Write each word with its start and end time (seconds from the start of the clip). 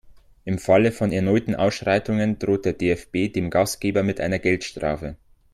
Im 0.45 0.57
Falle 0.57 0.91
von 0.91 1.11
erneuten 1.11 1.53
Ausschreitungen 1.55 2.39
droht 2.39 2.65
der 2.65 2.73
DFB 2.73 3.31
dem 3.31 3.51
Gastgeber 3.51 4.01
mit 4.01 4.19
einer 4.19 4.39
Geldstrafe. 4.39 5.15